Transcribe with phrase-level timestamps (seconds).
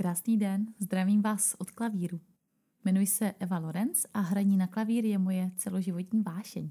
[0.00, 2.20] Krásný den, zdravím vás od klavíru.
[2.84, 6.70] Jmenuji se Eva Lorenz a hraní na klavír je moje celoživotní vášeň.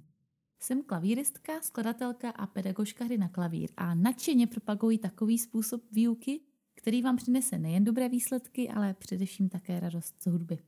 [0.60, 6.42] Jsem klavíristka, skladatelka a pedagožka hry na klavír a nadšeně propaguji takový způsob výuky,
[6.76, 10.60] který vám přinese nejen dobré výsledky, ale především také radost z hudby.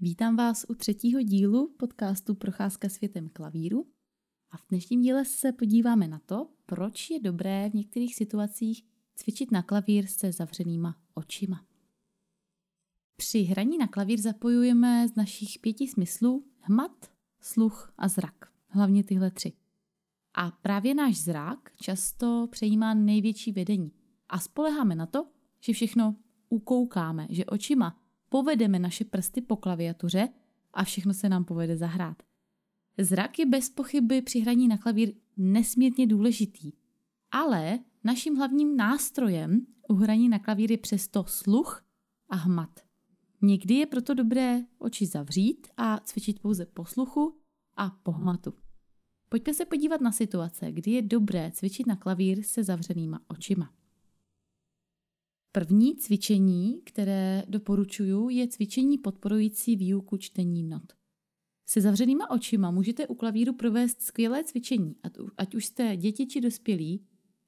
[0.00, 3.93] Vítám vás u třetího dílu podcastu Procházka světem klavíru,
[4.54, 9.50] a v dnešním díle se podíváme na to, proč je dobré v některých situacích cvičit
[9.50, 11.64] na klavír se zavřenýma očima.
[13.16, 18.34] Při hraní na klavír zapojujeme z našich pěti smyslů hmat, sluch a zrak.
[18.68, 19.52] Hlavně tyhle tři.
[20.34, 23.92] A právě náš zrak často přejímá největší vedení.
[24.28, 25.26] A spoleháme na to,
[25.60, 26.16] že všechno
[26.48, 30.28] ukoukáme, že očima povedeme naše prsty po klaviatuře
[30.72, 32.22] a všechno se nám povede zahrát.
[32.98, 36.72] Zrak je bez pochyby při hraní na klavír nesmírně důležitý,
[37.30, 41.84] ale naším hlavním nástrojem u hraní na klavír je přesto sluch
[42.28, 42.80] a hmat.
[43.42, 47.40] Někdy je proto dobré oči zavřít a cvičit pouze po sluchu
[47.76, 48.54] a po hmatu.
[49.28, 53.74] Pojďme se podívat na situace, kdy je dobré cvičit na klavír se zavřenýma očima.
[55.52, 60.92] První cvičení, které doporučuju, je cvičení podporující výuku čtení not.
[61.66, 64.96] Se zavřenýma očima můžete u klavíru provést skvělé cvičení,
[65.38, 67.00] ať už jste děti či dospělí,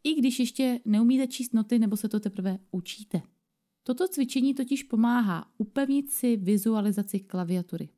[0.05, 3.23] i když ještě neumíte číst noty nebo se to teprve učíte.
[3.83, 7.89] Toto cvičení totiž pomáhá upevnit si vizualizaci klaviatury.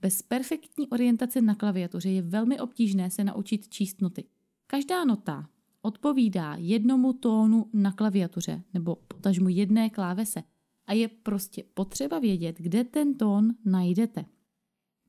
[0.00, 4.24] Bez perfektní orientace na klaviatuře je velmi obtížné se naučit číst noty.
[4.66, 5.48] Každá nota
[5.82, 10.42] odpovídá jednomu tónu na klaviatuře nebo potažmu jedné klávese
[10.86, 14.24] a je prostě potřeba vědět, kde ten tón najdete.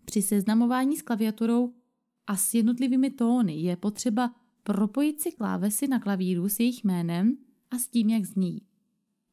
[0.09, 1.73] Při seznamování s klaviaturou
[2.27, 7.37] a s jednotlivými tóny je potřeba propojit si klávesy na klavíru s jejich jménem
[7.71, 8.61] a s tím, jak znějí.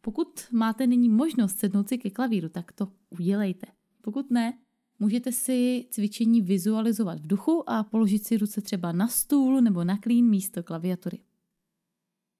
[0.00, 3.66] Pokud máte nyní možnost sednout si ke klavíru, tak to udělejte.
[4.00, 4.58] Pokud ne,
[4.98, 9.98] můžete si cvičení vizualizovat v duchu a položit si ruce třeba na stůl nebo na
[9.98, 11.18] klín místo klaviatury.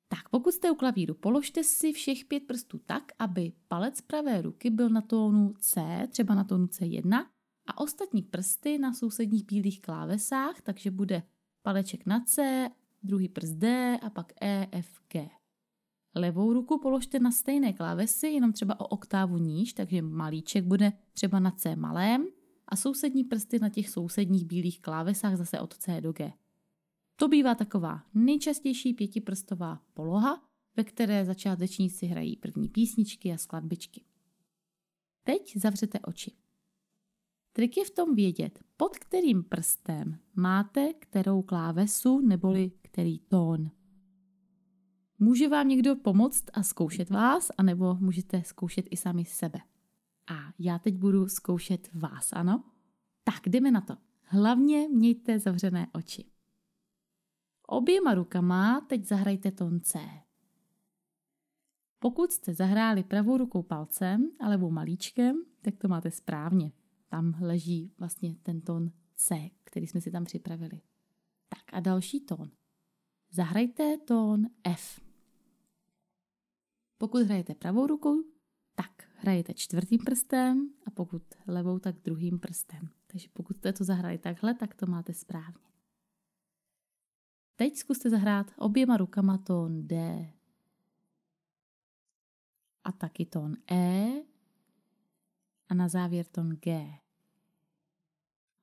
[0.09, 4.71] Tak pokud jste u klavíru, položte si všech pět prstů tak, aby palec pravé ruky
[4.71, 7.25] byl na tónu C, třeba na tónu C1,
[7.67, 11.23] a ostatní prsty na sousedních bílých klávesách, takže bude
[11.63, 12.69] paleček na C,
[13.03, 15.31] druhý prst D a pak E, F, G.
[16.15, 21.39] Levou ruku položte na stejné klávesy, jenom třeba o oktávu níž, takže malíček bude třeba
[21.39, 22.27] na C malém
[22.69, 26.33] a sousední prsty na těch sousedních bílých klávesách zase od C do G.
[27.17, 30.43] To bývá taková nejčastější pětiprstová poloha,
[30.77, 34.05] ve které začátečníci hrají první písničky a skladbičky.
[35.25, 36.44] Teď zavřete oči.
[37.57, 43.71] Trik je v tom vědět, pod kterým prstem máte kterou klávesu neboli který tón.
[45.19, 49.59] Může vám někdo pomoct a zkoušet vás, anebo můžete zkoušet i sami sebe.
[50.31, 52.65] A já teď budu zkoušet vás, ano?
[53.25, 53.97] Tak jdeme na to.
[54.23, 56.25] Hlavně mějte zavřené oči.
[57.67, 59.99] Oběma rukama teď zahrajte tón C.
[61.99, 66.73] Pokud jste zahráli pravou rukou palcem a levou malíčkem, tak to máte správně
[67.15, 70.81] tam leží vlastně ten tón C, který jsme si tam připravili.
[71.49, 72.51] Tak a další tón.
[73.31, 75.01] Zahrajte tón F.
[76.99, 78.23] Pokud hrajete pravou rukou,
[78.75, 82.89] tak hrajete čtvrtým prstem a pokud levou, tak druhým prstem.
[83.07, 85.67] Takže pokud jste to zahrali takhle, tak to máte správně.
[87.57, 89.97] Teď zkuste zahrát oběma rukama tón D.
[92.85, 94.13] A taky tón E.
[95.69, 96.99] A na závěr tón G.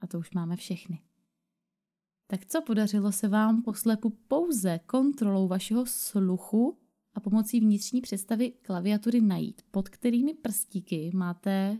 [0.02, 1.02] A to už máme všechny.
[2.28, 6.78] Tak co podařilo se vám poslepu pouze kontrolou vašeho sluchu
[7.14, 11.80] a pomocí vnitřní představy klaviatury najít, pod kterými prstíky máte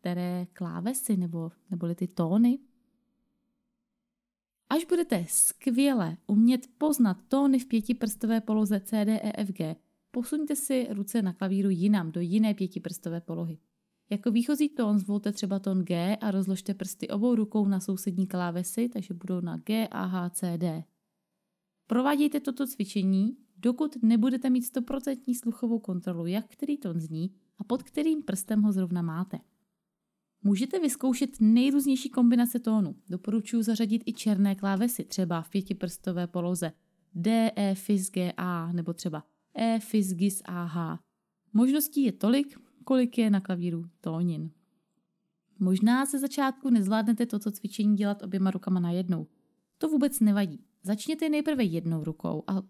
[0.00, 2.58] které klávesy nebo, neboli ty tóny?
[4.70, 9.76] Až budete skvěle umět poznat tóny v pětiprstové poloze C, D, E, F, G,
[10.10, 13.58] posuňte si ruce na klavíru jinam, do jiné pětiprstové polohy.
[14.10, 18.88] Jako výchozí tón zvolte třeba tón G a rozložte prsty obou rukou na sousední klávesy,
[18.88, 20.84] takže budou na G, A, H, C, D.
[21.86, 27.82] Provádějte toto cvičení, dokud nebudete mít 100% sluchovou kontrolu, jak který tón zní a pod
[27.82, 29.38] kterým prstem ho zrovna máte.
[30.42, 32.96] Můžete vyzkoušet nejrůznější kombinace tónu.
[33.08, 36.72] Doporučuji zařadit i černé klávesy, třeba v pětiprstové poloze
[37.14, 39.24] D, E, Fis, G, A nebo třeba
[39.54, 40.98] E, Fis, Gis, A, H.
[41.52, 44.50] Možností je tolik, kolik je na klavíru tónin.
[45.58, 49.26] Možná ze začátku nezvládnete toto cvičení dělat oběma rukama najednou.
[49.78, 50.64] To vůbec nevadí.
[50.82, 52.62] začněte nejprve jednou rukou a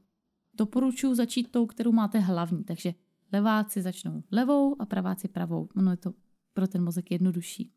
[0.55, 2.65] doporučuji začít tou, kterou máte hlavní.
[2.65, 2.95] Takže
[3.33, 5.69] leváci začnou levou a praváci pravou.
[5.77, 6.15] Ono je to
[6.55, 7.73] pro ten mozek jednodušší.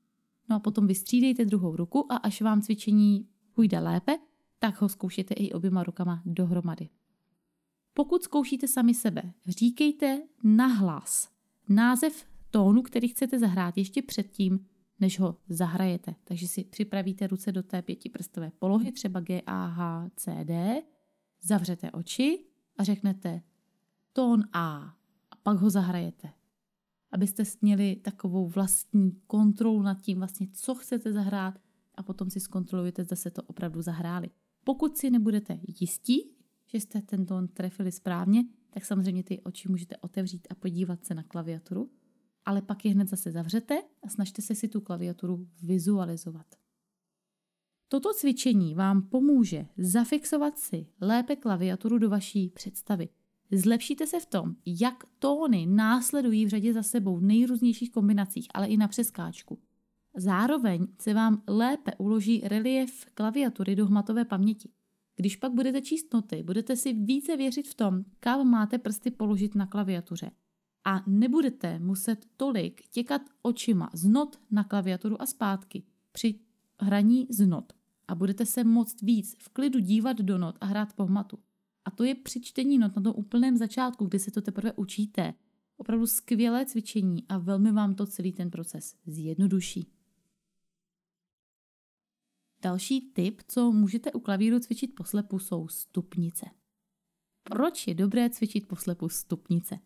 [0.49, 4.17] No a potom vystřídejte druhou ruku a až vám cvičení půjde lépe,
[4.59, 6.89] tak ho zkoušejte i oběma rukama dohromady.
[7.93, 11.30] Pokud zkoušíte sami sebe, říkejte nahlas
[11.71, 14.65] název tónu, který chcete zahrát ještě předtím,
[14.99, 16.15] než ho zahrajete.
[16.23, 20.81] Takže si připravíte ruce do té pětiprstové polohy, třeba G, A, H, C, D,
[21.41, 22.45] zavřete oči
[22.77, 23.41] a řeknete
[24.13, 24.95] tón A
[25.31, 26.29] a pak ho zahrajete.
[27.11, 31.59] Abyste měli takovou vlastní kontrolu nad tím, vlastně, co chcete zahrát
[31.95, 34.29] a potom si zkontrolujete, zda se to opravdu zahráli.
[34.63, 36.35] Pokud si nebudete jistí,
[36.65, 41.13] že jste ten tón trefili správně, tak samozřejmě ty oči můžete otevřít a podívat se
[41.13, 41.91] na klaviaturu,
[42.45, 46.45] ale pak je hned zase zavřete a snažte se si tu klaviaturu vizualizovat.
[47.87, 53.09] Toto cvičení vám pomůže zafixovat si lépe klaviaturu do vaší představy.
[53.51, 58.67] Zlepšíte se v tom, jak tóny následují v řadě za sebou v nejrůznějších kombinacích, ale
[58.67, 59.59] i na přeskáčku.
[60.15, 64.69] Zároveň se vám lépe uloží relief klaviatury do hmatové paměti.
[65.21, 69.55] Když pak budete číst noty, budete si více věřit v tom, kam máte prsty položit
[69.55, 70.31] na klaviatuře.
[70.85, 76.39] A nebudete muset tolik těkat očima z not na klaviaturu a zpátky při
[76.79, 77.73] hraní z not.
[78.07, 81.37] A budete se moct víc v klidu dívat do not a hrát po hmatu.
[81.85, 85.33] A to je při čtení not na tom úplném začátku, kdy se to teprve učíte.
[85.77, 89.87] Opravdu skvělé cvičení a velmi vám to celý ten proces zjednoduší.
[92.61, 96.45] Další tip, co můžete u klavíru cvičit poslepu, jsou stupnice.
[97.43, 99.79] Proč je dobré cvičit poslepu stupnice?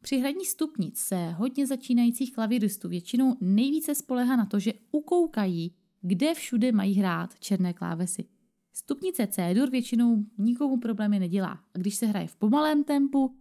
[0.00, 6.34] Při hraní stupnic se hodně začínajících klavíristů většinou nejvíce spolehá na to, že ukoukají, kde
[6.34, 8.24] všude mají hrát černé klávesy.
[8.72, 11.52] Stupnice C-dur většinou nikomu problémy nedělá.
[11.74, 13.36] A když se hraje v pomalém tempu,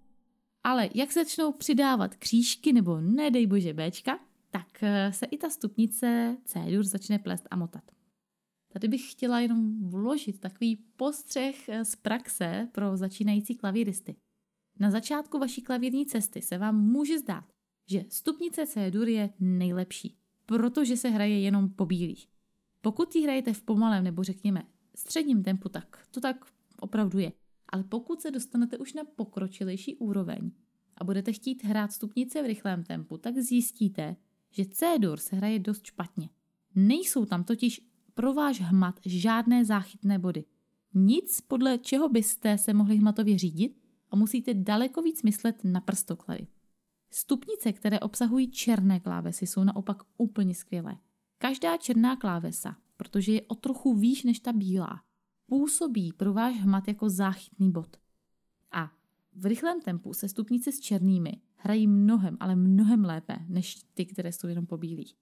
[0.64, 4.20] ale jak začnou přidávat křížky nebo nedej bože Bčka,
[4.50, 7.84] tak eh, se i ta stupnice C-dur začne plést a motat.
[8.74, 14.16] Tady bych chtěla jenom vložit takový postřeh eh, z praxe pro začínající klavíristy.
[14.80, 17.46] Na začátku vaší klavírní cesty se vám může zdát,
[17.88, 22.28] že stupnice C-dur je nejlepší, protože se hraje jenom po bílých.
[22.82, 24.64] Pokud ji hrajete v pomalém nebo řekněme
[24.96, 26.46] středním tempu, tak to tak
[26.80, 27.32] opravdu je.
[27.70, 30.52] Ale pokud se dostanete už na pokročilejší úroveň
[30.98, 34.16] a budete chtít hrát stupnice v rychlém tempu, tak zjistíte,
[34.52, 36.30] že C-dur se hraje dost špatně.
[36.76, 40.46] Nejsou tam totiž pro váš hmat žádné záchytné body.
[40.94, 46.48] Nic, podle čeho byste se mohli hmatově řídit a musíte daleko víc myslet na prstoklady.
[47.10, 50.98] Stupnice, které obsahují černé klávesy, jsou naopak úplně skvělé.
[51.38, 55.02] Každá černá klávesa, protože je o trochu výš než ta bílá,
[55.46, 57.98] působí pro váš hmat jako záchytný bod.
[58.72, 58.92] A
[59.36, 64.32] v rychlém tempu se stupnice s černými hrají mnohem, ale mnohem lépe než ty, které
[64.32, 65.16] jsou jenom po bílých.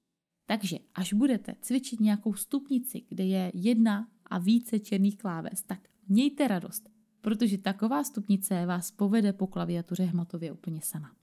[0.49, 6.47] Takže až budete cvičit nějakou stupnici, kde je jedna a více černých kláves, tak mějte
[6.47, 6.89] radost,
[7.21, 11.15] protože taková stupnice vás povede po klaviatuře hmatově úplně sama.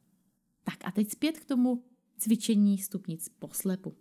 [0.65, 1.85] Tak a teď zpět k tomu
[2.17, 3.97] cvičení stupnic poslepu.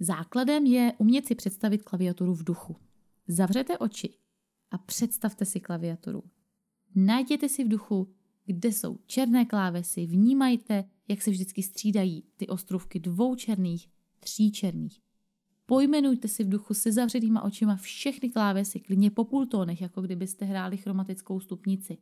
[0.00, 2.76] Základem je umět si představit klaviaturu v duchu.
[3.28, 4.18] Zavřete oči
[4.70, 6.22] a představte si klaviaturu.
[6.94, 8.14] Najděte si v duchu,
[8.46, 13.88] kde jsou černé klávesy, vnímajte, jak se vždycky střídají ty ostrůvky dvou černých,
[14.20, 15.00] tří černých.
[15.66, 20.76] Pojmenujte si v duchu se zavřenýma očima všechny klávesy, klidně po půltónech, jako kdybyste hráli
[20.76, 21.98] chromatickou stupnici.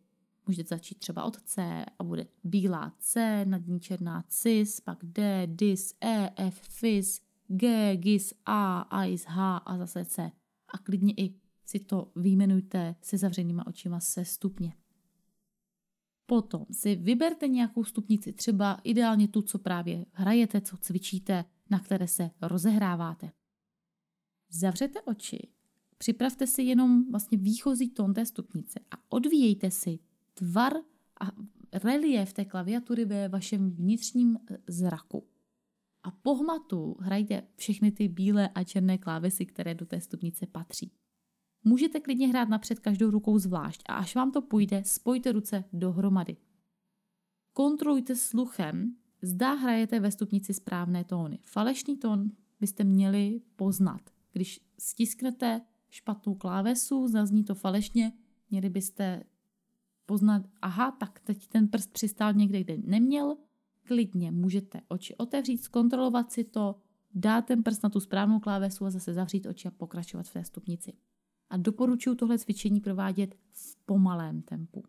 [0.46, 5.46] Můžete začít třeba od C a bude bílá C, nad ní černá cis, pak D,
[5.46, 10.30] dis, E, F, fis, G, gis, A, ice, H a zase C.
[10.74, 11.34] A klidně i
[11.64, 14.72] si to vyjmenujte se zavřenýma očima se stupně.
[16.26, 22.08] Potom si vyberte nějakou stupnici, třeba ideálně tu, co právě hrajete, co cvičíte, na které
[22.08, 23.32] se rozehráváte.
[24.50, 25.48] Zavřete oči,
[25.98, 29.98] připravte si jenom vlastně výchozí tón té stupnice a odvíjejte si
[30.34, 30.72] tvar
[31.20, 31.32] a
[31.72, 35.28] relief té klaviatury ve vašem vnitřním e, zraku.
[36.02, 40.92] A po hmatu hrajte všechny ty bílé a černé klávesy, které do té stupnice patří.
[41.64, 46.36] Můžete klidně hrát napřed každou rukou zvlášť a až vám to půjde, spojte ruce dohromady.
[47.52, 51.38] Kontrolujte sluchem, zda hrajete ve stupnici správné tóny.
[51.42, 52.30] Falešný tón
[52.60, 54.00] byste měli poznat.
[54.32, 58.12] Když stisknete špatnou klávesu, zazní to falešně,
[58.50, 59.22] měli byste
[60.06, 63.36] poznat, aha, tak teď ten prst přistál někde, kde neměl,
[63.82, 66.76] klidně můžete oči otevřít, zkontrolovat si to,
[67.14, 70.44] dát ten prst na tu správnou klávesu a zase zavřít oči a pokračovat v té
[70.44, 70.92] stupnici.
[71.54, 74.84] A doporučuji tohle cvičení provádět v pomalém tempu.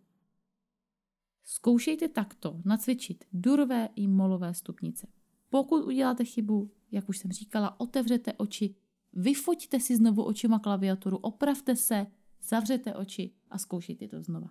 [1.43, 5.07] Zkoušejte takto nacvičit durové i molové stupnice.
[5.49, 8.75] Pokud uděláte chybu, jak už jsem říkala, otevřete oči,
[9.13, 12.07] vyfoťte si znovu očima klaviaturu, opravte se,
[12.43, 14.49] zavřete oči a zkoušejte to znova.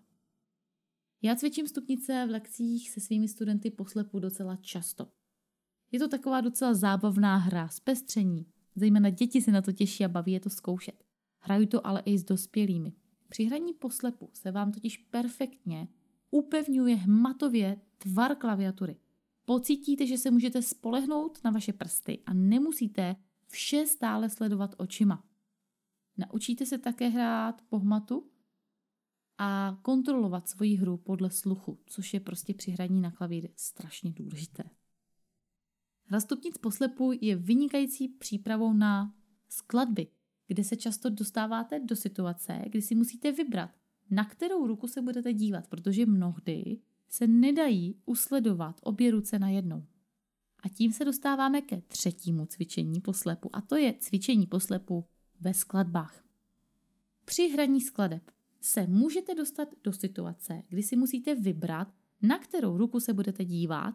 [1.23, 5.09] Já cvičím stupnice v lekcích se svými studenty poslepu docela často.
[5.93, 8.47] Je to taková docela zábavná hra, zpestření.
[8.77, 11.04] Zejména děti se na to těší a baví je to zkoušet.
[11.47, 12.93] Hraju to ale i s dospělými.
[13.29, 15.89] Při hraní poslepu se vám totiž perfektně
[16.31, 18.97] upevňuje hmatově tvar klaviatury.
[19.45, 23.17] Pocítíte, že se můžete spolehnout na vaše prsty a nemusíte
[23.49, 25.25] vše stále sledovat očima.
[26.17, 28.31] Naučíte se také hrát po hmatu
[29.39, 34.65] a kontrolovat svoji hru podle sluchu, což je prostě při hraní na klavír strašně důležité.
[36.05, 39.15] Hra stupnic poslepu je vynikající přípravou na
[39.49, 40.07] skladby,
[40.47, 43.71] kde se často dostáváte do situace, kdy si musíte vybrat,
[44.11, 49.87] na kterou ruku se budete dívat, protože mnohdy se nedají usledovat obě ruce na jednou.
[50.63, 55.05] A tím se dostáváme ke třetímu cvičení poslepu, a to je cvičení poslepu
[55.41, 56.25] ve skladbách.
[57.25, 61.89] Při hraní skladeb se můžete dostat do situace, kdy si musíte vybrat,
[62.23, 63.95] na kterou ruku se budete dívat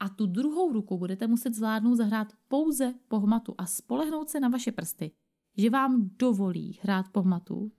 [0.00, 4.48] a tu druhou ruku budete muset zvládnout zahrát pouze po hmatu a spolehnout se na
[4.48, 5.12] vaše prsty,
[5.60, 7.72] že vám dovolí hrát po hmatu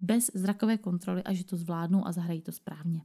[0.00, 3.02] bez zrakové kontroly a že to zvládnou a zahrají to správně.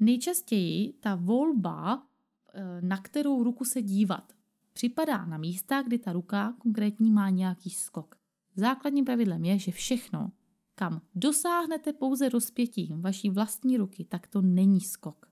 [0.00, 2.06] Nejčastěji ta volba,
[2.54, 4.32] eh, na kterou ruku se dívat,
[4.72, 8.14] připadá na místa, kdy ta ruka konkrétní má nějaký skok.
[8.56, 10.32] Základním pravidlem je, že všechno,
[10.74, 15.26] kam dosáhnete pouze rozpětím vaší vlastní ruky, tak to není skok.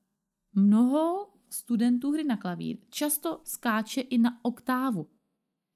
[0.55, 5.09] Mnoho studentů hry na klavír často skáče i na oktávu,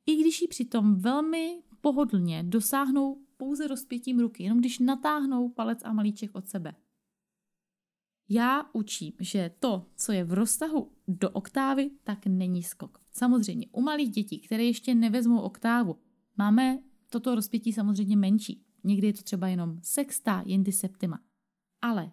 [0.07, 5.93] i když ji přitom velmi pohodlně dosáhnou pouze rozpětím ruky, jenom když natáhnou palec a
[5.93, 6.75] malíček od sebe.
[8.29, 13.01] Já učím, že to, co je v roztahu do oktávy, tak není skok.
[13.13, 15.97] Samozřejmě u malých dětí, které ještě nevezmou oktávu,
[16.37, 16.79] máme
[17.11, 18.65] toto rozpětí samozřejmě menší.
[18.85, 21.21] Někdy je to třeba jenom sexta, jindy septima.
[21.83, 22.11] Ale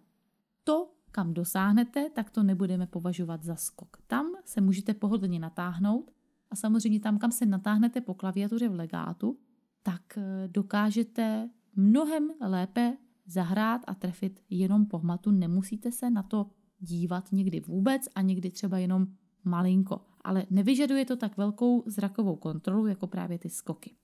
[0.64, 3.98] to, kam dosáhnete, tak to nebudeme považovat za skok.
[4.08, 6.12] Tam se můžete pohodlně natáhnout
[6.50, 9.40] a samozřejmě tam, kam se natáhnete po klaviatuře v legátu,
[9.84, 15.32] tak eh, dokážete mnohem lépe zahrát a trefit jenom po hmatu.
[15.32, 16.50] Nemusíte se na to
[16.80, 19.08] dívat někdy vůbec a někdy třeba jenom
[19.44, 20.02] malinko.
[20.22, 23.96] Ale nevyžaduje to tak velkou zrakovou kontrolu jako právě ty skoky.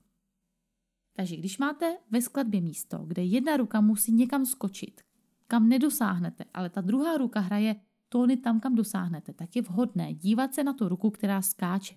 [1.15, 5.01] Takže když máte ve skladbě místo, kde jedna ruka musí někam skočit,
[5.47, 7.75] kam nedosáhnete, ale ta druhá ruka hraje
[8.09, 11.95] tóny tam, kam dosáhnete, tak je vhodné dívat se na tu ruku, která skáče.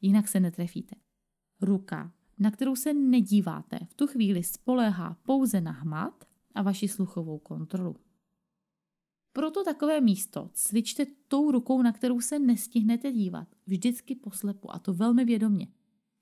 [0.00, 0.96] Jinak se netrefíte.
[1.60, 6.24] Ruka, na kterou se nedíváte, v tu chvíli spoléhá pouze na hmat
[6.54, 7.96] a vaši sluchovou kontrolu.
[9.32, 14.94] Proto takové místo cvičte tou rukou, na kterou se nestihnete dívat, vždycky poslepu a to
[14.94, 15.68] velmi vědomně.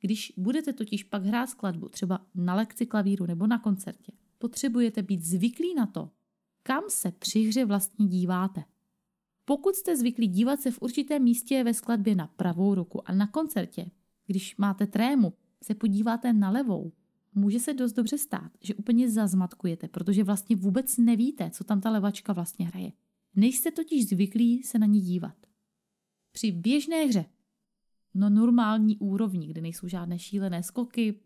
[0.00, 5.22] Když budete totiž pak hrát skladbu, třeba na lekci klavíru nebo na koncertě, potřebujete být
[5.22, 6.10] zvyklí na to,
[6.62, 8.64] kam se při hře vlastně díváte.
[9.44, 13.26] Pokud jste zvyklí dívat se v určitém místě ve skladbě na pravou ruku a na
[13.26, 13.90] koncertě,
[14.26, 15.32] když máte trému,
[15.62, 16.92] se podíváte na levou,
[17.34, 21.90] může se dost dobře stát, že úplně zazmatkujete, protože vlastně vůbec nevíte, co tam ta
[21.90, 22.92] levačka vlastně hraje.
[23.36, 25.36] Nejste totiž zvyklí se na ní dívat.
[26.32, 27.24] Při běžné hře,
[28.14, 31.20] no normální úrovni, kde nejsou žádné šílené skoky,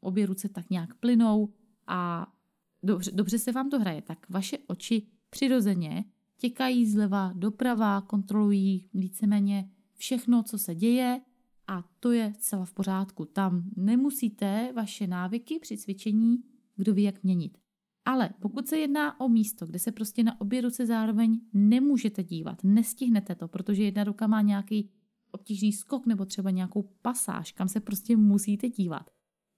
[0.00, 1.52] obě ruce tak nějak plynou
[1.86, 2.32] a
[2.82, 6.04] dobře, dobře se vám to hraje, tak vaše oči přirozeně
[6.40, 11.20] těkají zleva doprava, kontrolují víceméně všechno, co se děje
[11.66, 13.24] a to je celá v pořádku.
[13.24, 16.42] Tam nemusíte vaše návyky při cvičení
[16.80, 17.58] kdo ví jak měnit.
[18.04, 22.64] Ale pokud se jedná o místo, kde se prostě na obě ruce zároveň nemůžete dívat,
[22.64, 24.90] nestihnete to, protože jedna ruka má nějaký
[25.30, 29.10] obtížný skok nebo třeba nějakou pasáž, kam se prostě musíte dívat.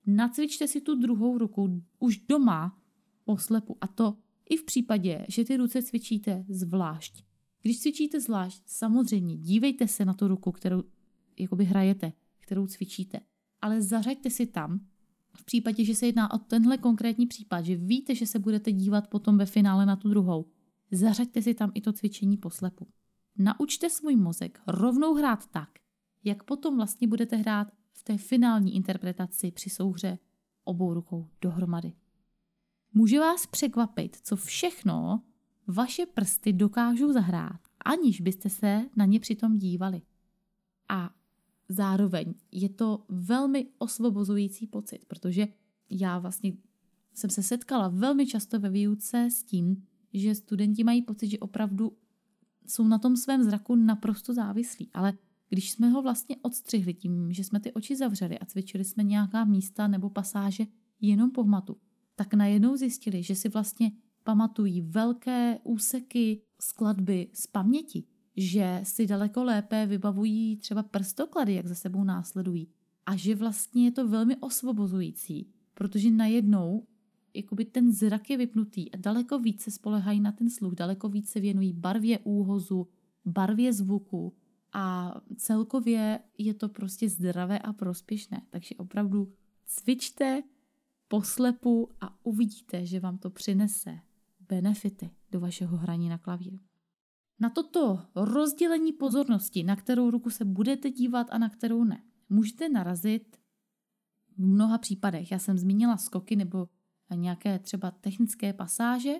[0.06, 2.78] Nacvičte si tu druhou ruku už doma
[3.24, 4.16] poslepu a to
[4.50, 7.24] i v případě, že ty ruce cvičíte zvlášť.
[7.62, 10.82] Když cvičíte zvlášť, samozřejmě dívejte se na tu ruku, kterou
[11.38, 13.20] jakoby hrajete, kterou cvičíte.
[13.60, 14.80] Ale zařaďte si tam,
[15.36, 19.08] v případě, že se jedná o tenhle konkrétní případ, že víte, že se budete dívat
[19.08, 20.46] potom ve finále na tu druhou,
[20.90, 22.88] zařaďte si tam i to cvičení poslepu.
[23.38, 25.68] Naučte svůj mozek rovnou hrát tak,
[26.24, 30.18] jak potom vlastně budete hrát v té finální interpretaci při souhře
[30.64, 31.92] obou rukou dohromady.
[32.94, 35.22] Může vás překvapit, co všechno
[35.66, 40.02] vaše prsty dokážou zahrát, aniž byste se na ně přitom dívali.
[40.88, 41.10] A
[41.68, 45.48] zároveň je to velmi osvobozující pocit, protože
[45.90, 46.52] já vlastně
[47.14, 51.96] jsem se setkala velmi často ve výuce s tím, že studenti mají pocit, že opravdu
[52.66, 54.90] jsou na tom svém zraku naprosto závislí.
[54.94, 55.12] Ale
[55.48, 59.44] když jsme ho vlastně odstřihli tím, že jsme ty oči zavřeli a cvičili jsme nějaká
[59.44, 60.66] místa nebo pasáže
[61.00, 61.76] jenom po hmatu,
[62.16, 63.92] tak najednou zjistili, že si vlastně
[64.24, 68.04] pamatují velké úseky skladby z paměti,
[68.36, 72.68] že si daleko lépe vybavují třeba prstoklady, jak za sebou následují.
[73.06, 76.86] A že vlastně je to velmi osvobozující, protože najednou
[77.34, 81.72] jakoby ten zrak je vypnutý a daleko více spolehají na ten sluch, daleko více věnují
[81.72, 82.88] barvě úhozu,
[83.24, 84.34] barvě zvuku
[84.72, 88.42] a celkově je to prostě zdravé a prospěšné.
[88.50, 89.32] Takže opravdu
[89.66, 90.42] cvičte
[91.12, 93.98] poslepu a uvidíte, že vám to přinese
[94.48, 96.60] benefity do vašeho hraní na klavír.
[97.40, 102.68] Na toto rozdělení pozornosti, na kterou ruku se budete dívat a na kterou ne, můžete
[102.68, 103.36] narazit
[104.36, 105.30] v mnoha případech.
[105.30, 106.68] Já jsem zmínila skoky nebo
[107.14, 109.14] nějaké třeba technické pasáže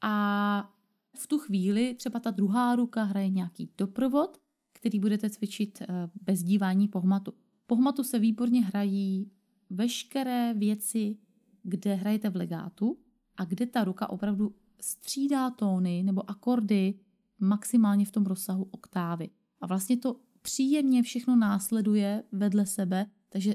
[0.00, 0.74] a
[1.16, 4.38] v tu chvíli třeba ta druhá ruka hraje nějaký doprovod,
[4.72, 5.86] který budete cvičit eh,
[6.22, 7.32] bez dívání po hmatu.
[7.66, 9.30] Po hmatu se výborně hrají
[9.70, 11.16] veškeré věci,
[11.62, 12.98] kde hrajete v legátu
[13.36, 16.94] a kde ta ruka opravdu střídá tóny nebo akordy
[17.38, 19.30] maximálně v tom rozsahu oktávy.
[19.60, 23.54] A vlastně to příjemně všechno následuje vedle sebe, takže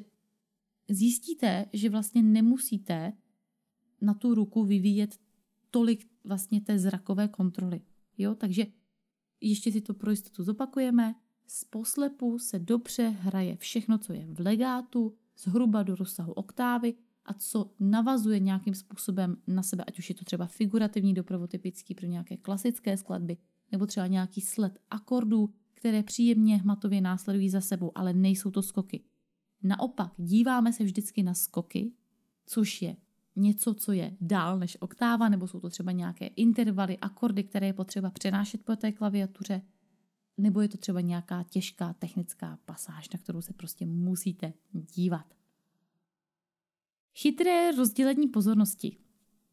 [0.89, 3.13] zjistíte, že vlastně nemusíte
[4.01, 5.19] na tu ruku vyvíjet
[5.72, 7.81] tolik vlastně té zrakové kontroly.
[8.17, 8.36] Jo?
[8.36, 8.65] Takže
[9.41, 11.15] ještě si to pro jistotu zopakujeme.
[11.48, 16.94] Z poslepu se dobře hraje všechno, co je v legátu, zhruba do rozsahu oktávy
[17.25, 21.96] a co navazuje nějakým způsobem na sebe, ať už je to třeba figurativní doprovod typický
[21.96, 23.38] pro nějaké klasické skladby,
[23.72, 29.04] nebo třeba nějaký sled akordů, které příjemně hmatově následují za sebou, ale nejsou to skoky.
[29.63, 31.92] Naopak, díváme se vždycky na skoky,
[32.46, 32.96] což je
[33.36, 37.74] něco, co je dál než oktáva, nebo jsou to třeba nějaké intervaly, akordy, které je
[37.74, 39.62] potřeba přenášet po té klaviatuře,
[40.38, 45.34] nebo je to třeba nějaká těžká technická pasáž, na kterou se prostě musíte dívat.
[47.18, 48.98] Chytré rozdělení pozornosti,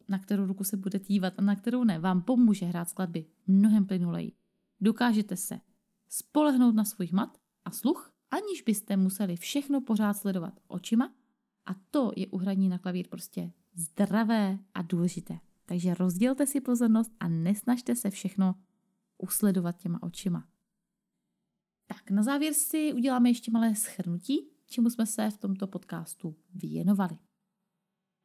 [0.08, 3.86] na kterou ruku se budete dívat a na kterou ne, vám pomůže hrát skladby mnohem
[3.86, 4.32] plynuleji.
[4.80, 5.60] Dokážete se
[6.08, 11.14] spolehnout na svůj mat a sluch, aniž byste museli všechno pořád sledovat očima
[11.66, 15.38] a to je u hraní na klavír prostě zdravé a důležité.
[15.66, 18.54] Takže rozdělte si pozornost a nesnažte se všechno
[19.18, 20.48] usledovat těma očima.
[21.86, 27.18] Tak, na závěr si uděláme ještě malé schrnutí, čemu jsme se v tomto podcastu věnovali.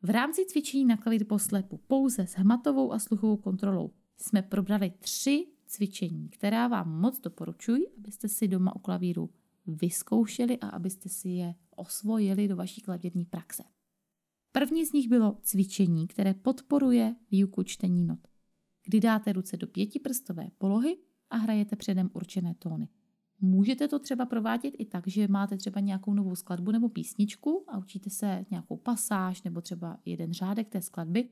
[0.02, 5.48] V rámci cvičení na klavír poslepu pouze s hmatovou a sluchovou kontrolou jsme probrali tři
[5.66, 9.30] cvičení, která vám moc doporučuji, abyste si doma u klavíru
[9.66, 13.64] vyzkoušeli a abyste si je osvojili do vaší klavírní praxe.
[14.52, 18.28] První z nich bylo cvičení, které podporuje výuku čtení not,
[18.86, 20.98] kdy dáte ruce do pětiprstové polohy
[21.30, 22.90] a hrajete předem určené tóny.
[23.42, 27.78] Můžete to třeba provádět i tak, že máte třeba nějakou novou skladbu nebo písničku a
[27.78, 31.30] učíte se nějakou pasáž nebo třeba jeden řádek té skladby.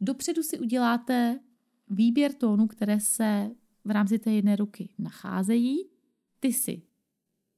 [0.00, 1.40] Dopředu si uděláte
[1.88, 3.50] výběr tónů, které se
[3.84, 5.78] v rámci té jedné ruky nacházejí.
[6.40, 6.82] Ty si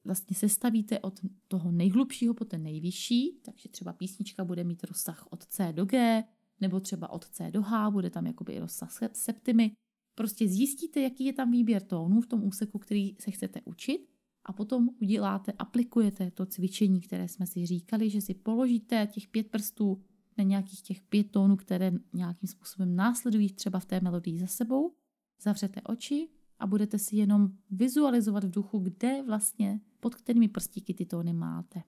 [0.05, 5.45] vlastně sestavíte od toho nejhlubšího po ten nejvyšší, takže třeba písnička bude mít rozsah od
[5.45, 6.23] C do G,
[6.61, 9.71] nebo třeba od C do H, bude tam jakoby i rozsah septimy.
[10.21, 14.09] Prostě zjistíte, jaký je tam výběr tónů v tom úseku, který se chcete učit
[14.45, 19.47] a potom uděláte, aplikujete to cvičení, které jsme si říkali, že si položíte těch pět
[19.47, 20.01] prstů
[20.37, 24.93] na nějakých těch pět tónů, které nějakým způsobem následují třeba v té melodii za sebou,
[25.41, 26.29] zavřete oči
[26.59, 31.83] a budete si jenom vizualizovat v duchu, kde vlastně, pod kterými prstíky ty tóny máte.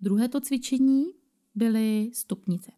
[0.00, 1.04] Druhé to cvičení
[1.54, 2.72] byly stupnice.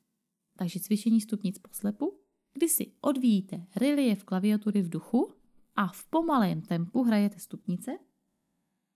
[0.56, 2.19] Takže cvičení stupnic poslepu,
[2.52, 5.32] kdy si odvíjíte relief klaviatury v duchu
[5.76, 7.98] a v pomalém tempu hrajete stupnice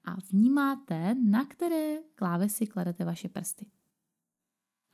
[0.05, 3.67] a vnímáte, na které klávesy kladete vaše prsty.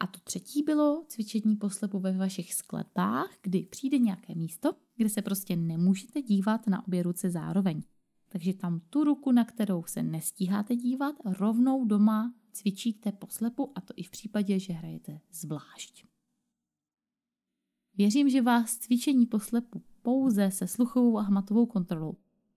[0.01, 5.23] A to třetí bylo cvičení poslepu ve vašich skladbách, kdy přijde nějaké místo, kde se
[5.23, 7.83] prostě nemůžete dívat na obě ruce zároveň.
[8.29, 13.95] Takže tam tu ruku, na kterou se nestíháte dívat, rovnou doma cvičíte poslepu a to
[13.97, 16.10] i v případě, že hrajete zvlášť.
[17.97, 22.17] Věřím, že vás cvičení poslepu pouze se sluchovou a hmatovou kontrolou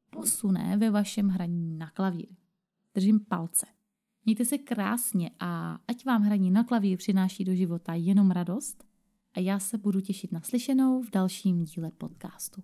[0.09, 2.35] posune ve vašem hraní na klavír.
[2.93, 3.65] Držím palce.
[4.25, 8.83] Mějte se krásně a ať vám hraní na klavír přináší do života jenom radost
[9.33, 12.63] a já se budu těšit na slyšenou v dalším díle podcastu.